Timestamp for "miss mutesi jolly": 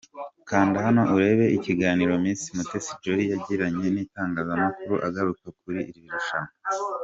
2.23-3.25